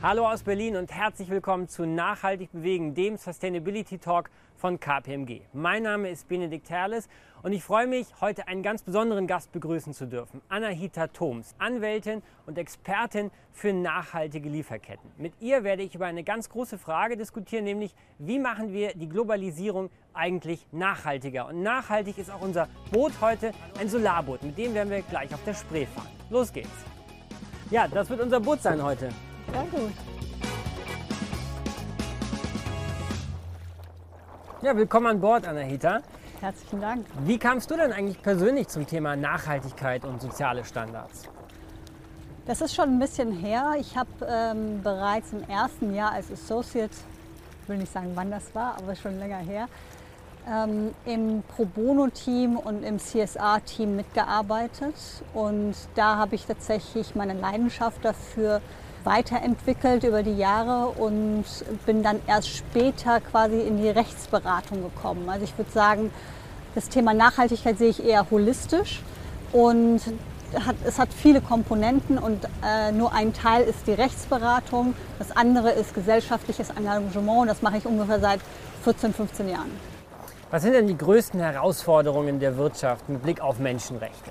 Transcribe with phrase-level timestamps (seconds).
[0.00, 5.40] Hallo aus Berlin und herzlich willkommen zu Nachhaltig Bewegen, dem Sustainability Talk von KPMG.
[5.52, 7.08] Mein Name ist Benedikt Herles
[7.42, 10.40] und ich freue mich, heute einen ganz besonderen Gast begrüßen zu dürfen.
[10.48, 15.10] Anahita Thoms, Anwältin und Expertin für nachhaltige Lieferketten.
[15.16, 19.08] Mit ihr werde ich über eine ganz große Frage diskutieren, nämlich wie machen wir die
[19.08, 21.48] Globalisierung eigentlich nachhaltiger?
[21.48, 25.42] Und nachhaltig ist auch unser Boot heute, ein Solarboot, mit dem werden wir gleich auf
[25.42, 26.12] der Spree fahren.
[26.30, 26.68] Los geht's!
[27.72, 29.08] Ja, das wird unser Boot sein heute.
[29.52, 29.92] Ja, gut.
[34.60, 36.00] Ja, willkommen an Bord, Anahita.
[36.40, 37.06] Herzlichen Dank.
[37.24, 41.24] Wie kamst du denn eigentlich persönlich zum Thema Nachhaltigkeit und soziale Standards?
[42.46, 43.74] Das ist schon ein bisschen her.
[43.78, 46.94] Ich habe ähm, bereits im ersten Jahr als Associate,
[47.62, 49.68] ich will nicht sagen, wann das war, aber schon länger her,
[50.48, 54.94] ähm, im Pro Bono-Team und im CSR-Team mitgearbeitet.
[55.34, 58.60] Und da habe ich tatsächlich meine Leidenschaft dafür
[59.08, 61.44] weiterentwickelt über die Jahre und
[61.86, 65.28] bin dann erst später quasi in die Rechtsberatung gekommen.
[65.28, 66.10] Also ich würde sagen,
[66.74, 69.00] das Thema Nachhaltigkeit sehe ich eher holistisch
[69.52, 70.00] und
[70.66, 75.70] hat, es hat viele Komponenten und äh, nur ein Teil ist die Rechtsberatung, das andere
[75.70, 78.40] ist gesellschaftliches Engagement und das mache ich ungefähr seit
[78.84, 79.70] 14, 15 Jahren.
[80.50, 84.30] Was sind denn die größten Herausforderungen der Wirtschaft mit Blick auf Menschenrechte?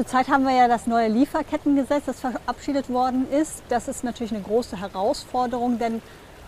[0.00, 3.62] Zurzeit haben wir ja das neue Lieferkettengesetz, das verabschiedet worden ist.
[3.68, 6.00] Das ist natürlich eine große Herausforderung, denn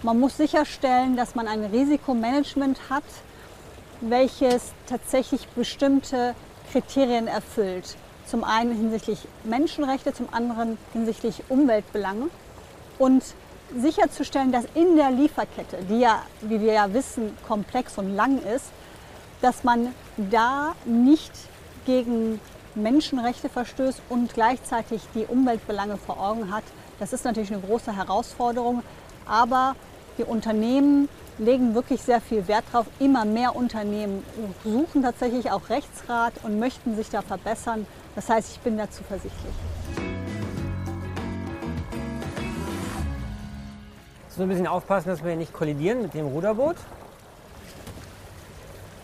[0.02, 3.04] man muss sicherstellen, dass man ein Risikomanagement hat,
[4.00, 6.34] welches tatsächlich bestimmte
[6.72, 7.98] Kriterien erfüllt.
[8.24, 12.28] Zum einen hinsichtlich Menschenrechte, zum anderen hinsichtlich Umweltbelange.
[12.98, 13.22] Und
[13.76, 18.70] sicherzustellen, dass in der Lieferkette, die ja, wie wir ja wissen, komplex und lang ist,
[19.42, 21.32] dass man da nicht
[21.84, 22.40] gegen
[22.74, 26.64] Menschenrechte verstößt und gleichzeitig die Umweltbelange vor Augen hat.
[26.98, 28.82] Das ist natürlich eine große Herausforderung,
[29.26, 29.74] aber
[30.18, 32.86] die Unternehmen legen wirklich sehr viel Wert darauf.
[32.98, 34.24] Immer mehr Unternehmen
[34.64, 37.86] suchen tatsächlich auch Rechtsrat und möchten sich da verbessern.
[38.14, 39.54] Das heißt, ich bin da zuversichtlich.
[44.28, 46.76] So ein bisschen aufpassen, dass wir hier nicht kollidieren mit dem Ruderboot.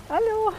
[0.08, 0.52] Hallo.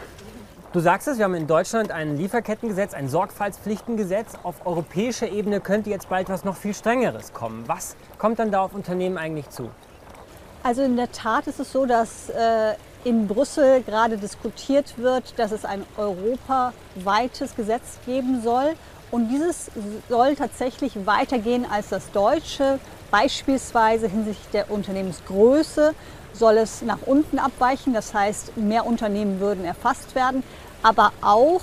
[0.72, 4.34] Du sagst es, wir haben in Deutschland ein Lieferkettengesetz, ein Sorgfaltspflichtengesetz.
[4.44, 7.64] Auf europäischer Ebene könnte jetzt bald was noch viel Strengeres kommen.
[7.66, 9.68] Was kommt dann da auf Unternehmen eigentlich zu?
[10.62, 15.50] Also in der Tat ist es so, dass äh, in Brüssel gerade diskutiert wird, dass
[15.50, 18.74] es ein europaweites Gesetz geben soll.
[19.10, 19.70] Und dieses
[20.08, 22.78] soll tatsächlich weitergehen als das deutsche.
[23.10, 25.94] Beispielsweise hinsichtlich der Unternehmensgröße
[26.32, 27.92] soll es nach unten abweichen.
[27.92, 30.44] Das heißt, mehr Unternehmen würden erfasst werden.
[30.82, 31.60] Aber auch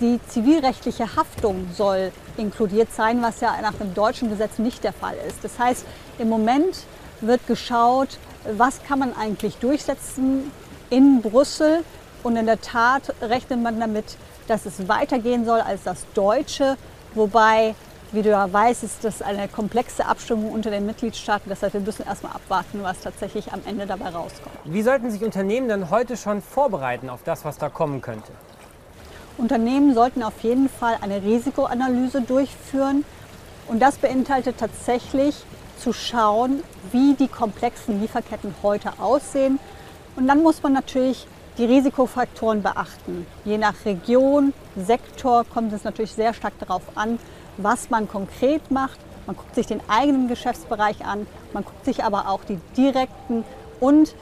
[0.00, 5.16] die zivilrechtliche Haftung soll inkludiert sein, was ja nach dem deutschen Gesetz nicht der Fall
[5.26, 5.42] ist.
[5.42, 5.86] Das heißt,
[6.18, 6.80] im Moment
[7.20, 8.18] wird geschaut,
[8.56, 10.50] was kann man eigentlich durchsetzen
[10.90, 11.84] in Brüssel.
[12.22, 16.76] Und in der Tat rechnet man damit, dass es weitergehen soll als das Deutsche,
[17.14, 17.74] wobei
[18.14, 21.48] wie du ja weißt, ist das eine komplexe Abstimmung unter den Mitgliedstaaten.
[21.48, 24.54] Deshalb wir müssen erstmal abwarten, was tatsächlich am Ende dabei rauskommt.
[24.64, 28.30] Wie sollten sich Unternehmen dann heute schon vorbereiten auf das, was da kommen könnte?
[29.36, 33.04] Unternehmen sollten auf jeden Fall eine Risikoanalyse durchführen.
[33.66, 35.34] Und das beinhaltet tatsächlich
[35.78, 36.62] zu schauen,
[36.92, 39.58] wie die komplexen Lieferketten heute aussehen.
[40.14, 41.26] Und dann muss man natürlich
[41.58, 43.26] die Risikofaktoren beachten.
[43.44, 47.18] Je nach Region, Sektor kommt es natürlich sehr stark darauf an,
[47.56, 48.98] was man konkret macht.
[49.26, 53.44] Man guckt sich den eigenen Geschäftsbereich an, man guckt sich aber auch die direkten
[53.80, 54.14] und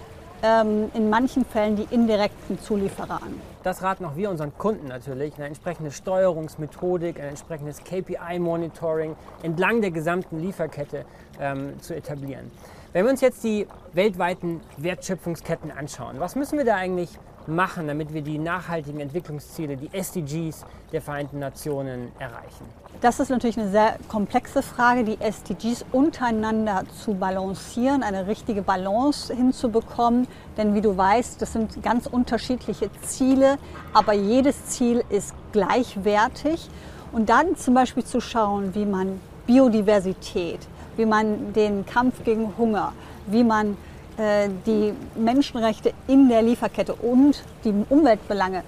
[0.42, 3.40] ähm, in manchen Fällen die indirekten Zulieferer an.
[3.62, 9.92] Das raten auch wir unseren Kunden natürlich, eine entsprechende Steuerungsmethodik, ein entsprechendes KPI-Monitoring entlang der
[9.92, 11.04] gesamten Lieferkette
[11.40, 12.50] ähm, zu etablieren.
[12.92, 17.10] Wenn wir uns jetzt die weltweiten Wertschöpfungsketten anschauen, was müssen wir da eigentlich
[17.48, 22.66] machen, damit wir die nachhaltigen Entwicklungsziele, die SDGs der Vereinten Nationen erreichen?
[23.00, 29.34] Das ist natürlich eine sehr komplexe Frage, die SDGs untereinander zu balancieren, eine richtige Balance
[29.34, 30.28] hinzubekommen.
[30.56, 33.58] Denn wie du weißt, das sind ganz unterschiedliche Ziele,
[33.92, 36.68] aber jedes Ziel ist gleichwertig.
[37.12, 40.60] Und dann zum Beispiel zu schauen, wie man Biodiversität,
[40.96, 42.92] wie man den Kampf gegen Hunger,
[43.26, 43.76] wie man
[44.18, 48.62] die Menschenrechte in der Lieferkette und die Umweltbelange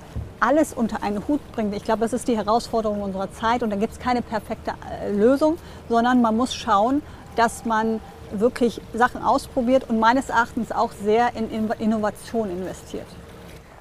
[0.45, 1.75] alles unter einen Hut bringt.
[1.75, 5.11] Ich glaube, das ist die Herausforderung unserer Zeit und da gibt es keine perfekte äh,
[5.11, 5.57] Lösung,
[5.89, 7.03] sondern man muss schauen,
[7.37, 8.01] dass man
[8.31, 13.07] wirklich Sachen ausprobiert und meines Erachtens auch sehr in Innovation investiert.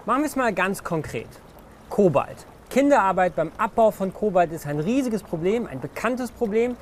[0.06, 1.28] Machen wir es mal ganz konkret.
[1.90, 2.46] Kobalt.
[2.70, 6.76] Kinderarbeit beim Abbau von Kobalt ist ein riesiges Problem, ein bekanntes Problem.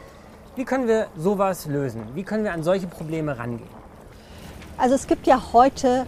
[0.56, 2.04] Wie können wir sowas lösen?
[2.14, 3.81] Wie können wir an solche Probleme rangehen?
[4.82, 6.08] Also es gibt ja heute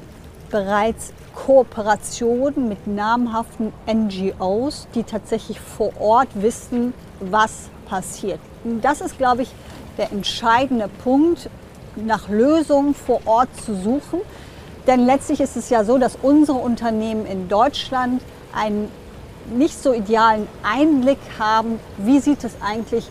[0.49, 8.39] bereits Kooperationen mit namhaften NGOs, die tatsächlich vor Ort wissen, was passiert.
[8.63, 9.51] Und das ist, glaube ich,
[9.99, 11.51] der entscheidende Punkt,
[11.95, 14.21] nach Lösungen vor Ort zu suchen.
[14.87, 18.23] Denn letztlich ist es ja so, dass unsere Unternehmen in Deutschland
[18.55, 18.89] einen
[19.55, 23.07] nicht so idealen Einblick haben, wie sieht es eigentlich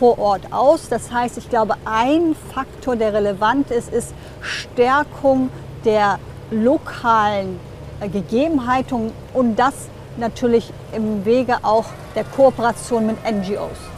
[0.00, 0.88] vor Ort aus.
[0.88, 5.50] Das heißt, ich glaube, ein Faktor, der relevant ist, ist Stärkung
[5.84, 6.18] der
[6.50, 7.60] lokalen
[8.00, 9.74] äh, Gegebenheiten und das
[10.16, 13.89] natürlich im Wege auch der Kooperation mit NGOs.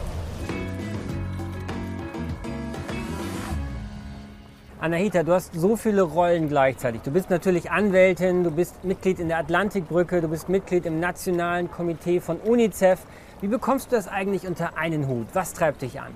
[4.82, 7.02] Anahita, du hast so viele Rollen gleichzeitig.
[7.02, 11.70] Du bist natürlich Anwältin, du bist Mitglied in der Atlantikbrücke, du bist Mitglied im Nationalen
[11.70, 12.98] Komitee von UNICEF.
[13.40, 15.28] Wie bekommst du das eigentlich unter einen Hut?
[15.34, 16.08] Was treibt dich an?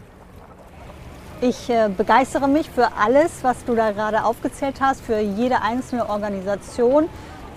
[1.41, 6.09] Ich äh, begeistere mich für alles, was du da gerade aufgezählt hast, für jede einzelne
[6.11, 7.09] Organisation.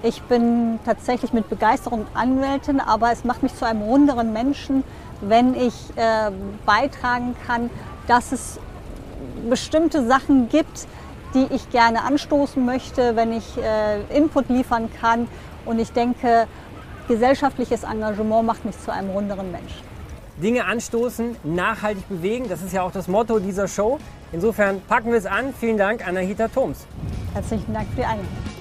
[0.03, 4.83] Ich bin tatsächlich mit Begeisterung Anwältin, aber es macht mich zu einem runderen Menschen,
[5.21, 6.29] wenn ich äh,
[6.67, 7.71] beitragen kann,
[8.05, 8.59] dass es
[9.50, 10.88] bestimmte Sachen gibt,
[11.33, 15.27] die ich gerne anstoßen möchte, wenn ich äh, Input liefern kann.
[15.65, 16.47] Und ich denke,
[17.07, 19.81] gesellschaftliches Engagement macht mich zu einem runderen Mensch.
[20.41, 23.99] Dinge anstoßen, nachhaltig bewegen, das ist ja auch das Motto dieser Show.
[24.31, 25.53] Insofern packen wir es an.
[25.59, 26.85] Vielen Dank, Anahita Thoms.
[27.33, 28.58] Herzlichen Dank für die Einladung.